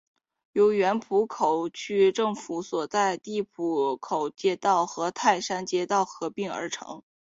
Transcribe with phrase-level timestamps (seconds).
[0.53, 7.03] 由原浦口区政府所在地浦口街道和泰山街道合并而成。